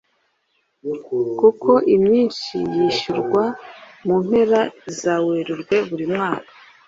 [1.39, 3.43] kuko imyinshi yishyurwa
[4.05, 4.61] mu mpera
[4.99, 6.51] za Werurwe buri mwaka